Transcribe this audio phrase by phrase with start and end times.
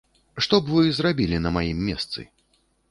[0.45, 2.19] Што б вы зрабілі на маім месцы?